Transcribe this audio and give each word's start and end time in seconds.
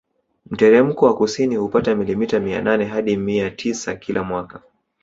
Mteremko 0.49 1.05
wa 1.05 1.15
kusini 1.17 1.55
hupata 1.55 1.95
milimita 1.95 2.39
mia 2.39 2.61
nane 2.61 2.85
hadi 2.85 3.17
mia 3.17 3.51
tisa 3.51 3.95
kila 3.95 4.23
mwaka 4.23 4.61